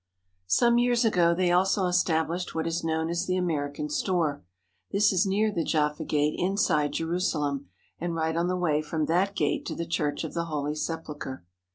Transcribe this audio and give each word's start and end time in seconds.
Some 0.47 0.79
years 0.79 1.05
ago 1.05 1.35
they 1.35 1.51
also 1.51 1.85
established 1.85 2.55
what 2.55 2.65
is 2.65 2.83
known 2.83 3.07
as 3.07 3.27
the 3.27 3.37
American 3.37 3.87
store. 3.87 4.43
This 4.89 5.13
is 5.13 5.27
near 5.27 5.51
the 5.51 5.63
Jaffa 5.63 6.05
Gate 6.05 6.39
inside 6.39 6.93
Jerusalem, 6.93 7.69
and 7.99 8.15
right 8.15 8.35
on 8.35 8.47
the 8.47 8.57
way 8.57 8.81
from 8.81 9.05
that 9.05 9.35
gate 9.35 9.63
to 9.67 9.75
the 9.75 9.85
Church 9.85 10.23
of 10.23 10.33
the 10.33 10.45
Holy 10.45 10.73
Sepulchre. 10.73 11.45